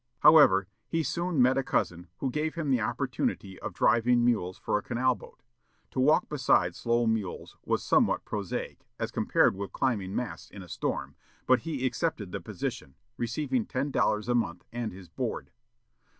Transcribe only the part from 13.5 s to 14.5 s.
ten dollars a